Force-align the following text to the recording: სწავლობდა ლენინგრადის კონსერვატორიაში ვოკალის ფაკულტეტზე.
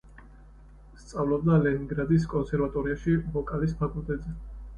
სწავლობდა 1.01 1.59
ლენინგრადის 1.65 2.25
კონსერვატორიაში 2.33 3.15
ვოკალის 3.37 3.79
ფაკულტეტზე. 3.85 4.37